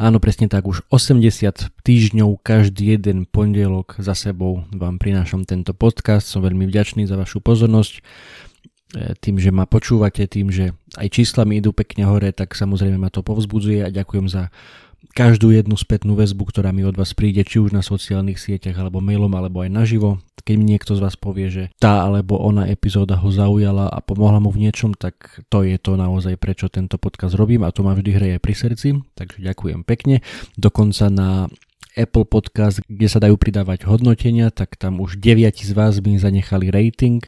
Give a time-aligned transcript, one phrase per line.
[0.00, 6.24] Áno, presne tak, už 80 týždňov každý jeden pondelok za sebou vám prinášam tento podcast.
[6.24, 8.00] Som veľmi vďačný za vašu pozornosť.
[8.00, 8.02] E,
[9.20, 13.12] tým, že ma počúvate, tým, že aj čísla mi idú pekne hore, tak samozrejme ma
[13.12, 14.48] to povzbudzuje a ďakujem za
[15.12, 19.02] každú jednu spätnú väzbu, ktorá mi od vás príde, či už na sociálnych sieťach, alebo
[19.02, 20.22] mailom, alebo aj naživo.
[20.40, 24.40] Keď mi niekto z vás povie, že tá alebo ona epizóda ho zaujala a pomohla
[24.40, 27.92] mu v niečom, tak to je to naozaj, prečo tento podcast robím a to ma
[27.92, 30.24] vždy hreje pri srdci, takže ďakujem pekne.
[30.56, 31.52] Dokonca na
[31.98, 36.70] Apple Podcast, kde sa dajú pridávať hodnotenia, tak tam už 9 z vás mi zanechali
[36.72, 37.20] rating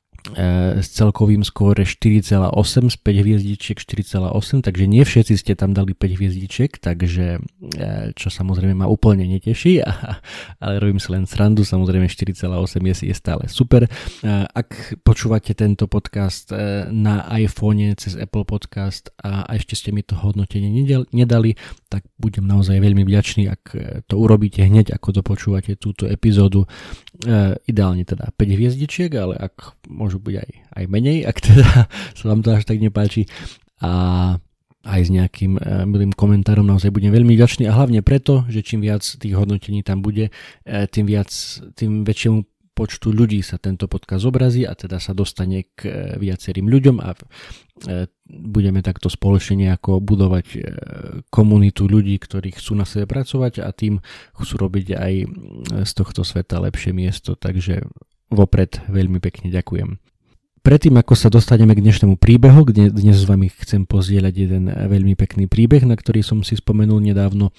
[0.79, 2.55] s celkovým skóre 4,8
[2.89, 8.29] z 5 hviezdičiek 4,8, takže nie všetci ste tam dali 5 hviezdičiek, takže e, čo
[8.31, 9.83] samozrejme ma úplne neteší,
[10.63, 12.39] ale robím si len srandu, samozrejme 4,8
[12.87, 13.87] je, je stále super.
[13.87, 13.91] E,
[14.47, 16.55] ak počúvate tento podcast
[16.95, 20.71] na iPhone cez Apple Podcast a ešte ste mi to hodnotenie
[21.11, 21.59] nedali,
[21.91, 23.63] tak budem naozaj veľmi vďačný, ak
[24.07, 26.71] to urobíte hneď, ako to počúvate túto epizódu.
[27.69, 31.87] Ideálne teda 5 hviezdičiek, ale ak môžu byť aj, aj menej, ak teda
[32.19, 33.31] sa vám to až tak nepáči.
[33.83, 34.39] A
[34.83, 38.83] aj s nejakým e, milým komentárom naozaj budem veľmi vďačný a hlavne preto, že čím
[38.83, 40.35] viac tých hodnotení tam bude,
[40.67, 41.31] e, tým viac,
[41.79, 46.67] tým väčšiemu počtu ľudí sa tento podcast zobrazí a teda sa dostane k e, viacerým
[46.69, 47.13] ľuďom a
[48.31, 50.47] budeme takto spoločne nejako budovať
[51.35, 53.99] komunitu ľudí, ktorí chcú na sebe pracovať a tým
[54.39, 55.13] chcú robiť aj
[55.83, 57.83] z tohto sveta lepšie miesto, takže
[58.31, 59.99] vopred veľmi pekne ďakujem.
[60.63, 65.19] Predtým, ako sa dostaneme k dnešnému príbehu, kde dnes s vami chcem pozdieľať jeden veľmi
[65.19, 67.51] pekný príbeh, na ktorý som si spomenul nedávno,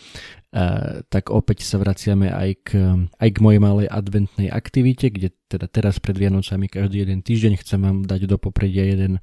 [1.09, 2.69] tak opäť sa vraciame aj k,
[3.09, 7.81] aj k mojej malej adventnej aktivite, kde teda teraz pred Vianocami každý jeden týždeň chcem
[7.81, 9.18] vám dať do popredia jeden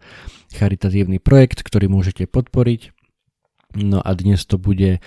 [0.58, 2.90] charitatívny projekt, ktorý môžete podporiť.
[3.78, 4.98] No a dnes to bude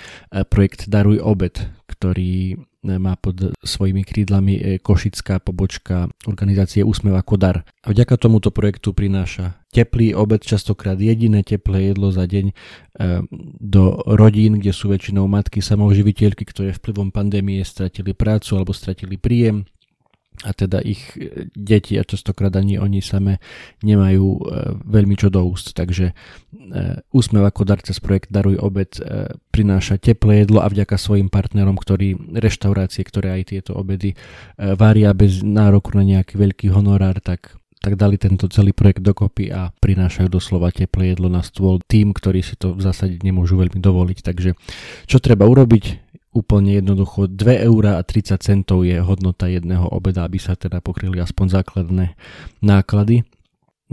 [0.47, 1.59] projekt Daruj obed,
[1.91, 7.57] ktorý má pod svojimi krídlami e, košická pobočka organizácie Úsmev ako dar.
[7.83, 12.53] A vďaka tomuto projektu prináša teplý obed, častokrát jediné teplé jedlo za deň e,
[13.57, 19.65] do rodín, kde sú väčšinou matky samoživiteľky, ktoré vplyvom pandémie stratili prácu alebo stratili príjem
[20.41, 23.37] a teda ich e, deti a častokrát ani oni same
[23.85, 24.41] nemajú e,
[24.83, 25.77] veľmi čo do úst.
[25.77, 26.13] Takže e,
[27.13, 28.97] Úsmev ako dar cez projekt Daruj obed
[29.53, 34.17] prináša teplé jedlo a vďaka svojim partnerom, ktorí reštaurácie, ktoré aj tieto obedy
[34.57, 39.75] varia bez nároku na nejaký veľký honorár, tak tak dali tento celý projekt dokopy a
[39.75, 44.23] prinášajú doslova teplé jedlo na stôl tým, ktorí si to v zásade nemôžu veľmi dovoliť.
[44.23, 44.55] Takže
[45.03, 46.15] čo treba urobiť?
[46.33, 51.21] Úplne jednoducho 2 eur a 30 centov je hodnota jedného obeda, aby sa teda pokryli
[51.21, 52.05] aspoň základné
[52.65, 53.21] náklady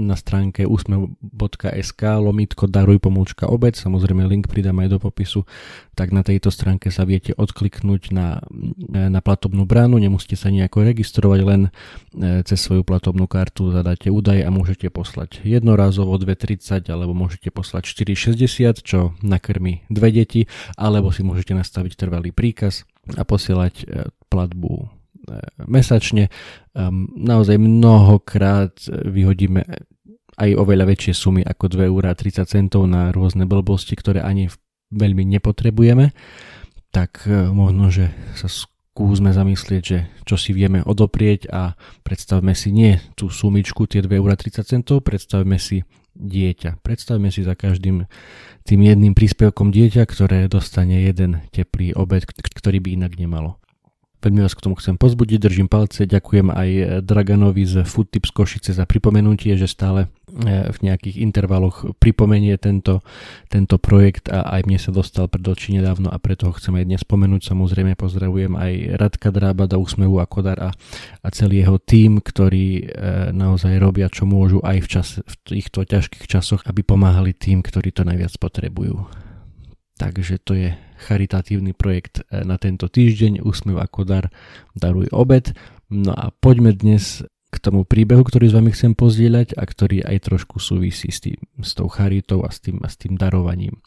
[0.00, 5.44] na stránke úsmev.sk lomitko daruj pomôčka obed, samozrejme link pridám aj do popisu,
[5.92, 8.40] tak na tejto stránke sa viete odkliknúť na,
[8.88, 14.40] na platobnú bránu, nemusíte sa nejako registrovať, len e, cez svoju platobnú kartu zadáte údaje
[14.42, 21.20] a môžete poslať jednorázovo 2,30 alebo môžete poslať 4,60, čo nakrmi dve deti, alebo si
[21.20, 23.84] môžete nastaviť trvalý príkaz a posielať e,
[24.32, 24.99] platbu
[25.68, 26.32] mesačne.
[26.72, 29.66] Um, naozaj mnohokrát vyhodíme
[30.40, 34.48] aj oveľa väčšie sumy ako 2 eur 30 centov na rôzne blbosti, ktoré ani
[34.88, 36.16] veľmi nepotrebujeme,
[36.90, 42.74] tak e, možno, že sa skúsme zamyslieť, že čo si vieme odoprieť a predstavme si
[42.74, 45.86] nie tú sumičku, tie 2 eur 30 centov, predstavme si
[46.16, 46.82] dieťa.
[46.82, 48.08] Predstavme si za každým
[48.66, 53.60] tým jedným príspevkom dieťa, ktoré dostane jeden teplý obed, ktorý by inak nemalo.
[54.20, 56.68] Veľmi vás k tomu chcem pozbudiť, držím palce, ďakujem aj
[57.08, 60.12] Draganovi z Food Košice za pripomenutie, že stále
[60.44, 63.00] v nejakých intervaloch pripomenie tento,
[63.48, 66.84] tento projekt a aj mne sa dostal pred oči nedávno a preto ho chcem aj
[66.84, 67.48] dnes spomenúť.
[67.48, 70.70] Samozrejme pozdravujem aj Radka Drába do Úsmevu a Kodar a,
[71.24, 72.82] a celý jeho tím, ktorí e,
[73.32, 77.88] naozaj robia čo môžu aj v, čas, v týchto ťažkých časoch, aby pomáhali tým, ktorí
[77.88, 79.00] to najviac potrebujú.
[79.96, 80.70] Takže to je
[81.00, 83.41] charitatívny projekt e, na tento týždeň.
[83.41, 84.28] Úsmev a Kodar
[84.76, 85.56] daruj obed.
[85.91, 90.30] No a poďme dnes k tomu príbehu, ktorý s vami chcem pozdieľať a ktorý aj
[90.30, 93.82] trošku súvisí s, tým, s tou charitou a s tým, a s tým darovaním.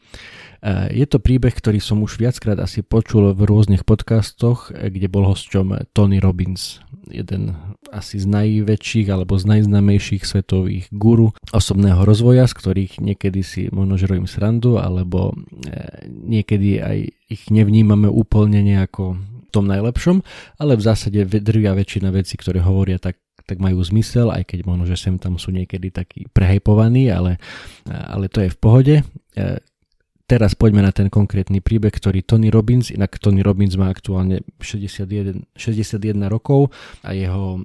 [0.59, 5.07] E, je to príbeh, ktorý som už viackrát asi počul v rôznych podcastoch, e, kde
[5.07, 7.55] bol hosťom Tony Robbins, jeden
[7.87, 13.95] asi z najväčších alebo z najznamejších svetových guru osobného rozvoja, z ktorých niekedy si možno
[13.95, 15.35] že robím srandu, alebo e,
[16.11, 16.97] niekedy aj
[17.31, 19.15] ich nevnímame úplne nejako
[19.53, 20.25] tom najlepšom,
[20.57, 24.87] ale v zásade drvia väčšina vecí, ktoré hovoria, tak tak majú zmysel, aj keď možno,
[24.87, 27.37] že sem tam sú niekedy takí prehajpovaní, ale,
[27.87, 28.95] ale to je v pohode.
[28.99, 29.03] E,
[30.23, 35.43] teraz poďme na ten konkrétny príbeh, ktorý Tony Robbins, inak Tony Robbins má aktuálne 61,
[35.55, 36.71] 61 rokov
[37.03, 37.61] a jeho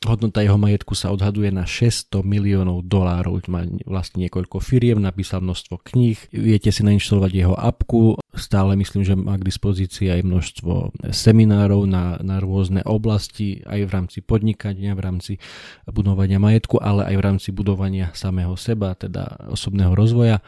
[0.00, 3.44] Hodnota jeho majetku sa odhaduje na 600 miliónov dolárov.
[3.52, 6.16] Má vlastne niekoľko firiem, napísal množstvo kníh.
[6.32, 8.16] Viete si nainštalovať jeho apku.
[8.32, 10.72] Stále myslím, že má k dispozícii aj množstvo
[11.12, 15.32] seminárov na, na rôzne oblasti, aj v rámci podnikania, v rámci
[15.84, 20.40] budovania majetku, ale aj v rámci budovania samého seba, teda osobného rozvoja.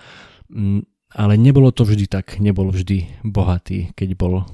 [1.13, 3.93] Ale nebolo to vždy tak, nebol vždy bohatý.
[3.93, 4.45] Keď bol e,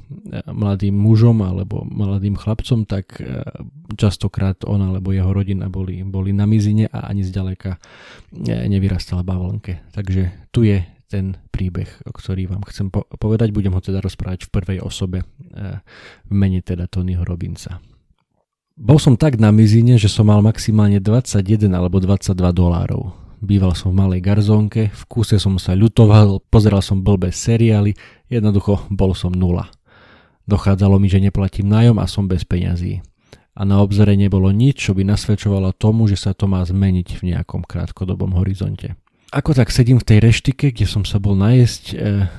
[0.51, 3.47] mladým mužom alebo mladým chlapcom, tak e,
[3.95, 7.79] častokrát on alebo jeho rodina boli, boli na mizine a ani zďaleka e,
[8.67, 9.95] nevyrastala bavlnke.
[9.95, 13.55] Takže tu je ten príbeh, o ktorý vám chcem povedať.
[13.55, 15.25] Budem ho teda rozprávať v prvej osobe
[16.29, 17.81] v mene teda Tonyho Robinsa.
[18.77, 23.95] Bol som tak na mizine, že som mal maximálne 21 alebo 22 dolárov býval som
[23.95, 27.95] v malej garzónke, v kúse som sa ľutoval, pozeral som blbé seriály,
[28.29, 29.71] jednoducho bol som nula.
[30.49, 33.05] Dochádzalo mi, že neplatím nájom a som bez peňazí.
[33.59, 37.35] A na obzore nebolo nič, čo by nasvedčovalo tomu, že sa to má zmeniť v
[37.35, 38.95] nejakom krátkodobom horizonte.
[39.29, 41.95] Ako tak sedím v tej reštike, kde som sa bol najesť, e,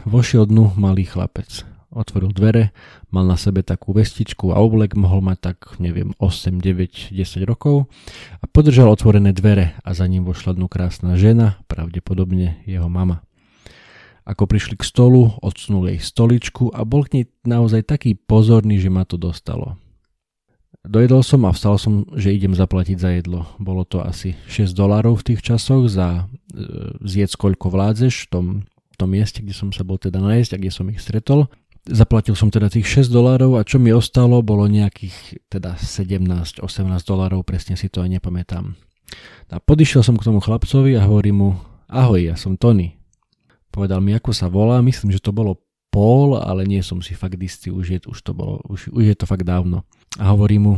[0.09, 2.69] vošiel dnu malý chlapec otvoril dvere,
[3.09, 7.89] mal na sebe takú vestičku a oblek, mohol mať tak, neviem, 8, 9, 10 rokov
[8.41, 13.25] a podržal otvorené dvere a za ním vošla dnu krásna žena, pravdepodobne jeho mama.
[14.29, 18.93] Ako prišli k stolu, odsunul jej stoličku a bol k nej naozaj taký pozorný, že
[18.93, 19.81] ma to dostalo.
[20.85, 23.49] Dojedol som a vstal som, že idem zaplatiť za jedlo.
[23.59, 28.45] Bolo to asi 6 dolárov v tých časoch za e, zjedz koľko vládzeš v tom,
[28.63, 31.51] v tom mieste, kde som sa bol teda najesť a kde som ich stretol.
[31.89, 36.61] Zaplatil som teda tých 6 dolárov a čo mi ostalo bolo nejakých teda 17-18
[37.01, 38.77] dolárov, presne si to aj nepamätám.
[39.49, 41.49] A podišiel som k tomu chlapcovi a hovorím mu,
[41.89, 42.93] ahoj, ja som Tony.
[43.73, 47.41] Povedal mi, ako sa volá, myslím, že to bolo Paul, ale nie som si fakt
[47.41, 49.81] istý, už je, už to bolo, už, už je to fakt dávno.
[50.21, 50.77] A hovorí mu,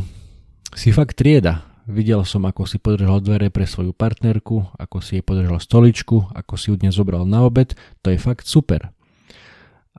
[0.72, 5.24] si fakt trieda, Videl som, ako si podržal dvere pre svoju partnerku, ako si jej
[5.26, 7.74] podržal stoličku, ako si ju dnes zobral na obed,
[8.06, 8.94] to je fakt super.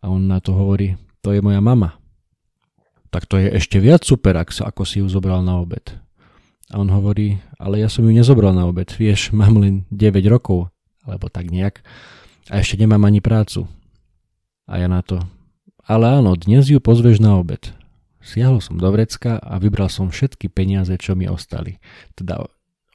[0.03, 1.95] A on na to hovorí, to je moja mama.
[3.07, 5.95] Tak to je ešte viac super, ako si ju zobral na obed.
[6.67, 10.67] A on hovorí, ale ja som ju nezobral na obed, vieš, mám len 9 rokov,
[11.07, 11.79] alebo tak nejak,
[12.51, 13.63] a ešte nemám ani prácu.
[14.67, 15.23] A ja na to,
[15.87, 17.71] ale áno, dnes ju pozveš na obed.
[18.23, 21.79] Siahol som do vrecka a vybral som všetky peniaze, čo mi ostali.
[22.15, 22.43] Teda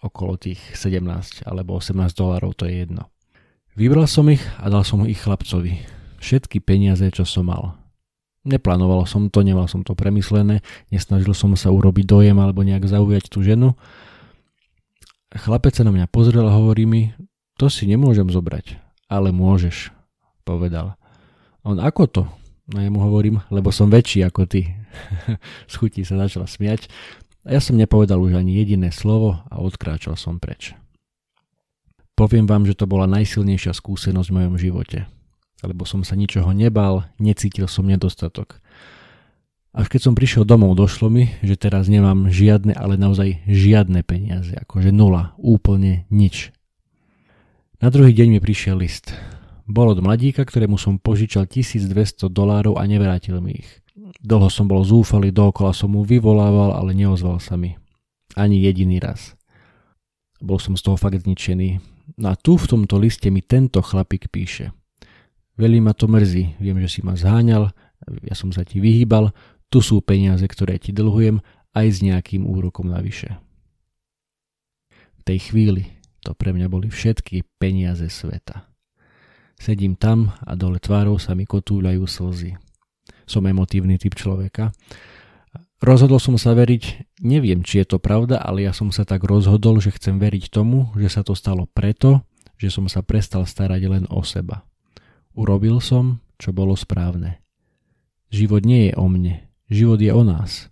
[0.01, 3.13] okolo tých 17 alebo 18 dolárov, to je jedno.
[3.77, 7.79] Vybral som ich a dal som ich chlapcovi všetky peniaze, čo som mal.
[8.47, 10.63] Neplánoval som to, nemal som to premyslené,
[10.95, 13.75] nesnažil som sa urobiť dojem alebo nejak zaujať tú ženu.
[15.35, 17.13] Chlapec sa na mňa pozrel a hovorí mi,
[17.61, 18.79] to si nemôžem zobrať,
[19.11, 19.93] ale môžeš,
[20.47, 20.97] povedal.
[21.67, 22.23] On, ako to?
[22.73, 24.73] No ja mu hovorím, lebo som väčší ako ty.
[25.73, 26.89] Schutí sa začala smiať
[27.45, 30.73] a ja som nepovedal už ani jediné slovo a odkráčal som preč.
[32.17, 35.18] Poviem vám, že to bola najsilnejšia skúsenosť v mojom živote
[35.63, 38.63] lebo som sa ničoho nebal, necítil som nedostatok.
[39.75, 44.57] Až keď som prišiel domov, došlo mi, že teraz nemám žiadne, ale naozaj žiadne peniaze,
[44.57, 46.51] akože nula, úplne nič.
[47.79, 49.15] Na druhý deň mi prišiel list.
[49.69, 53.71] Bol od mladíka, ktorému som požičal 1200 dolárov a nevrátil mi ich.
[54.19, 57.77] Dlho som bol zúfalý, dookola som mu vyvolával, ale neozval sa mi.
[58.35, 59.39] Ani jediný raz.
[60.43, 61.79] Bol som z toho fakt zničený.
[62.17, 64.73] No a tu v tomto liste mi tento chlapík píše.
[65.59, 67.75] Veľmi ma to mrzí, viem, že si ma zháňal,
[68.23, 69.35] ja som sa ti vyhýbal,
[69.69, 71.43] tu sú peniaze, ktoré ti dlhujem,
[71.75, 73.37] aj s nejakým úrokom navyše.
[75.19, 78.67] V tej chvíli to pre mňa boli všetky peniaze sveta.
[79.59, 82.55] Sedím tam a dole tvárou sa mi kotúľajú slzy.
[83.27, 84.71] Som emotívny typ človeka.
[85.83, 89.79] Rozhodol som sa veriť, neviem či je to pravda, ale ja som sa tak rozhodol,
[89.83, 92.23] že chcem veriť tomu, že sa to stalo preto,
[92.59, 94.68] že som sa prestal starať len o seba.
[95.39, 97.39] Urobil som, čo bolo správne.
[98.35, 100.67] Život nie je o mne, život je o nás.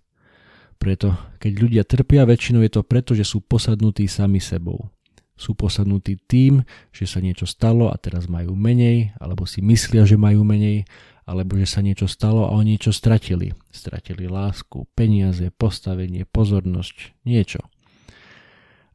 [0.75, 4.91] Preto, keď ľudia trpia, väčšinou je to preto, že sú posadnutí sami sebou.
[5.39, 10.19] Sú posadnutí tým, že sa niečo stalo a teraz majú menej, alebo si myslia, že
[10.19, 10.83] majú menej,
[11.23, 13.55] alebo že sa niečo stalo a oni niečo stratili.
[13.71, 17.63] Stratili lásku, peniaze, postavenie, pozornosť, niečo.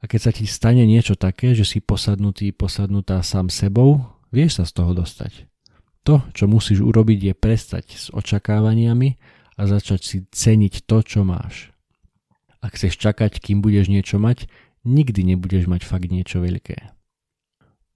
[0.02, 4.64] A keď sa ti stane niečo také, že si posadnutý, posadnutá sám sebou, vieš sa
[4.68, 5.51] z toho dostať.
[6.02, 9.14] To, čo musíš urobiť, je prestať s očakávaniami
[9.58, 11.70] a začať si ceniť to, čo máš.
[12.58, 14.50] Ak chceš čakať, kým budeš niečo mať,
[14.82, 16.78] nikdy nebudeš mať fakt niečo veľké.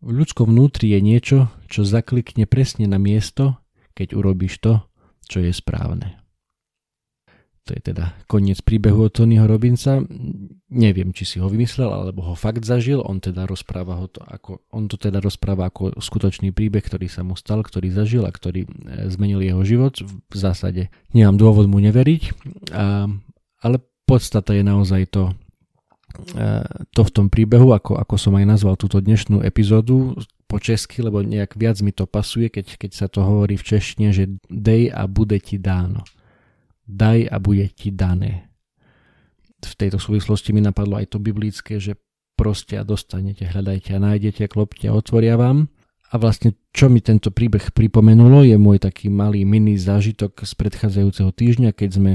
[0.05, 3.59] V ľudskom vnútri je niečo, čo zaklikne presne na miesto,
[3.99, 4.85] keď urobíš to,
[5.27, 6.26] čo je správne.
[7.67, 9.99] To je teda koniec príbehu od Tonyho Robinsa.
[10.71, 13.03] Neviem, či si ho vymyslel, alebo ho fakt zažil.
[13.03, 17.27] On teda rozpráva ho to ako, on to teda rozpráva ako skutočný príbeh, ktorý sa
[17.27, 19.99] mu stal, ktorý zažil a ktorý e, zmenil jeho život.
[20.31, 22.23] V zásade nemám dôvod mu neveriť,
[22.71, 23.11] a,
[23.67, 25.35] ale podstata je naozaj to,
[26.39, 26.63] e,
[26.95, 30.15] to v tom príbehu, ako, ako som aj nazval túto dnešnú epizódu
[30.47, 34.15] po česky, lebo nejak viac mi to pasuje, keď, keď sa to hovorí v češtine,
[34.15, 36.07] že dej a bude ti dáno
[36.87, 38.51] daj a bude ti dané.
[39.61, 41.99] V tejto súvislosti mi napadlo aj to biblické, že
[42.39, 45.67] proste a dostanete, hľadajte a nájdete, klopte a otvoria vám.
[46.15, 51.35] A vlastne čo mi tento príbeh pripomenulo je môj taký malý mini zážitok z predchádzajúceho
[51.35, 52.13] týždňa, keď sme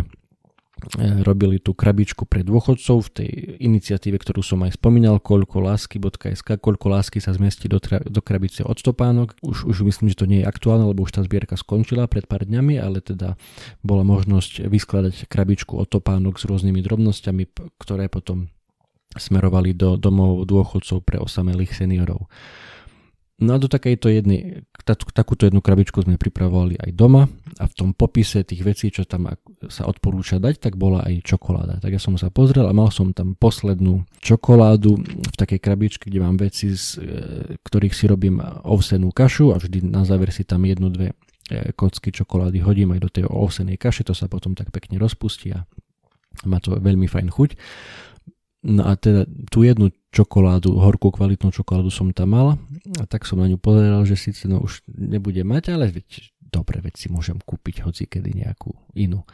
[1.22, 3.30] robili tú krabičku pre dôchodcov v tej
[3.62, 8.66] iniciatíve, ktorú som aj spomínal, koľko lásky.sk, koľko lásky sa zmestí do, tra- do krabice
[8.66, 9.38] od stopánok.
[9.46, 12.44] Už, už myslím, že to nie je aktuálne, lebo už tá zbierka skončila pred pár
[12.50, 13.38] dňami, ale teda
[13.86, 17.44] bola možnosť vyskladať krabičku od topánok s rôznymi drobnosťami,
[17.78, 18.50] ktoré potom
[19.16, 22.32] smerovali do domov dôchodcov pre osamelých seniorov.
[23.42, 27.26] No a do takejto jednej, takúto jednu krabičku sme pripravovali aj doma
[27.58, 29.34] a v tom popise tých vecí, čo tam
[29.66, 31.82] sa odporúča dať, tak bola aj čokoláda.
[31.82, 36.22] Tak ja som sa pozrel a mal som tam poslednú čokoládu v takej krabičke, kde
[36.22, 40.62] mám veci, z e, ktorých si robím ovsenú kašu a vždy na záver si tam
[40.62, 41.18] jednu, dve
[41.50, 45.50] e, kocky čokolády hodím aj do tej ovsenej kaše, to sa potom tak pekne rozpustí
[45.50, 45.66] a
[46.46, 47.50] má to veľmi fajn chuť.
[48.62, 52.48] No a teda tú jednu čokoládu, horkú kvalitnú čokoládu som tam mal
[53.02, 56.78] a tak som na ňu pozeral, že síce no už nebude mať, ale veď, dobre,
[56.78, 59.26] veď si môžem kúpiť hoci kedy nejakú inú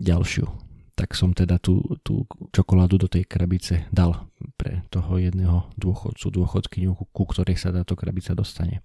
[0.00, 0.48] ďalšiu.
[0.96, 6.92] Tak som teda tú, tú čokoládu do tej krabice dal pre toho jedného dôchodcu, dôchodkyňu,
[7.12, 8.80] ku ktorej sa táto krabica dostane.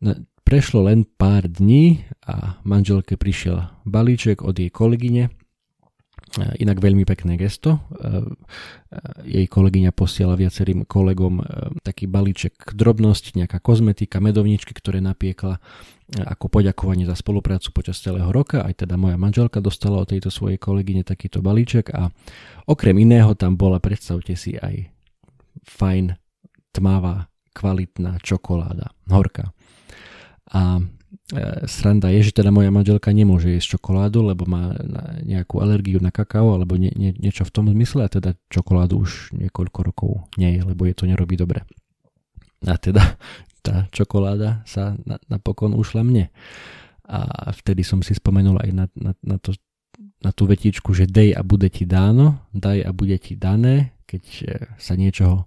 [0.00, 5.32] No, prešlo len pár dní a manželke prišiel balíček od jej kolegyne,
[6.38, 7.78] inak veľmi pekné gesto.
[7.78, 8.22] Eh,
[8.90, 11.40] eh, jej kolegyňa posiela viacerým kolegom
[11.86, 15.62] taký balíček drobnosť, nejaká kozmetika, medovničky, ktoré napiekla
[16.14, 18.60] ako poďakovanie za spoluprácu počas celého roka.
[18.60, 22.12] Aj teda moja manželka dostala od tejto svojej kolegyne takýto balíček a
[22.68, 24.92] okrem iného tam bola, predstavte si, aj
[25.64, 26.12] fajn,
[26.76, 29.56] tmavá, kvalitná čokoláda, horká.
[30.52, 30.84] A
[31.64, 34.76] sranda je, že teda moja manželka nemôže jesť čokoládu, lebo má
[35.24, 39.34] nejakú alergiu na kakao alebo nie, nie, niečo v tom zmysle a teda čokoládu už
[39.34, 41.64] niekoľko rokov nie je, lebo je to nerobí dobre.
[42.64, 43.16] A teda
[43.64, 46.28] tá čokoláda sa na, napokon ušla mne.
[47.04, 49.52] A vtedy som si spomenul aj na, na, na, to,
[50.24, 54.24] na tú vetičku, že dej a bude ti dáno, daj a bude ti dané, keď
[54.24, 54.44] e,
[54.80, 55.44] sa niečoho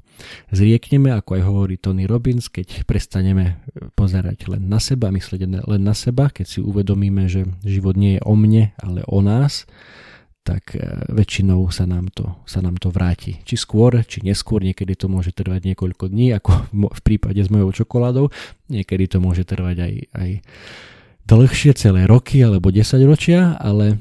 [0.52, 3.62] zriekneme, ako aj hovorí Tony Robbins, keď prestaneme
[3.94, 8.22] pozerať len na seba, myslieť len na seba, keď si uvedomíme, že život nie je
[8.26, 9.66] o mne, ale o nás,
[10.48, 10.80] tak e,
[11.12, 13.44] väčšinou sa nám, to, sa nám to vráti.
[13.44, 17.84] Či skôr, či neskôr, niekedy to môže trvať niekoľko dní, ako v prípade s mojou
[17.84, 18.32] čokoládou,
[18.72, 20.30] niekedy to môže trvať aj, aj
[21.28, 24.00] dlhšie, celé roky alebo 10 ročia, ale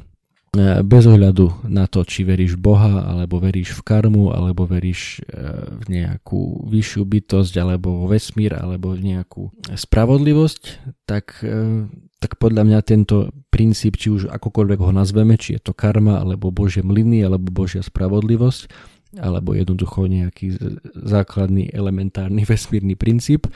[0.82, 5.42] bez ohľadu na to, či veríš Boha, alebo veríš v karmu, alebo veríš e,
[5.80, 10.62] v nejakú vyššiu bytosť, alebo vo vesmír, alebo v nejakú spravodlivosť,
[11.04, 11.86] tak, e,
[12.22, 16.54] tak podľa mňa tento princíp, či už akokoľvek ho nazveme, či je to karma, alebo
[16.54, 18.68] Božie mlyny, alebo Božia spravodlivosť,
[19.16, 20.58] alebo jednoducho nejaký
[20.94, 23.46] základný elementárny vesmírny princíp,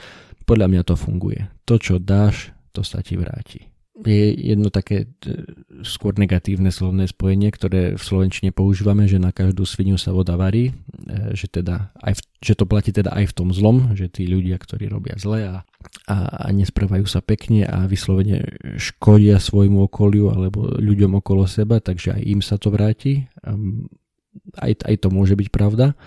[0.45, 1.47] podľa mňa to funguje.
[1.65, 3.71] To, čo dáš, to sa ti vráti.
[3.99, 5.45] Je jedno také e,
[5.83, 10.71] skôr negatívne slovné spojenie, ktoré v Slovenčine používame, že na každú svinu sa voda varí,
[10.71, 10.73] e,
[11.35, 14.57] že, teda aj v, že to platí teda aj v tom zlom, že tí ľudia,
[14.63, 15.57] ktorí robia zle a,
[16.07, 18.47] a, a nesprávajú sa pekne a vyslovene
[18.79, 23.27] škodia svojmu okoliu alebo ľuďom okolo seba, takže aj im sa to vráti.
[24.55, 25.99] Aj, aj to môže byť pravda.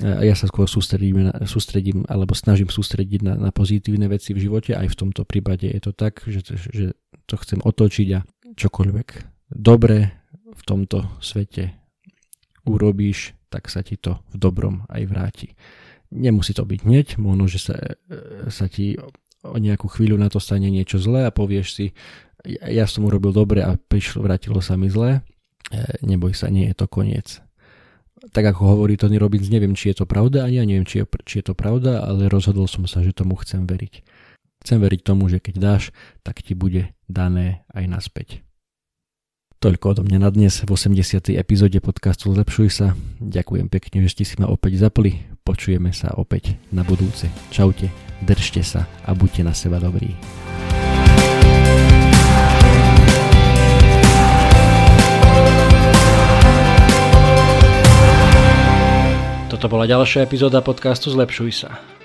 [0.00, 4.72] A ja sa skôr sústredím, sústredím alebo snažím sústrediť na, na pozitívne veci v živote.
[4.72, 8.20] Aj v tomto prípade je to tak, že, že to chcem otočiť a
[8.52, 9.08] čokoľvek
[9.52, 11.76] dobre v tomto svete
[12.64, 15.48] urobíš, tak sa ti to v dobrom aj vráti.
[16.12, 17.74] Nemusí to byť hneď, možno, že sa,
[18.52, 18.96] sa ti
[19.42, 21.86] o nejakú chvíľu na to stane niečo zlé a povieš si,
[22.46, 25.24] ja som urobil dobre a prišlo, vrátilo sa mi zlé,
[25.72, 27.42] e, neboj sa, nie je to koniec.
[28.30, 31.04] Tak ako hovorí Tony Robbins, neviem, či je to pravda, ani ja neviem, či je,
[31.26, 34.06] či je to pravda, ale rozhodol som sa, že tomu chcem veriť.
[34.62, 35.90] Chcem veriť tomu, že keď dáš,
[36.22, 38.28] tak ti bude dané aj naspäť.
[39.58, 41.34] Toľko odo mňa na dnes v 80.
[41.34, 42.94] epizóde podcastu Zlepšuj sa.
[43.18, 45.26] Ďakujem pekne, že ste si ma opäť zapli.
[45.42, 47.26] Počujeme sa opäť na budúce.
[47.50, 47.90] Čaute,
[48.22, 50.14] držte sa a buďte na seba dobrí.
[59.50, 61.82] Toto bola ďalšia epizóda podcastu Zlepšuj sa.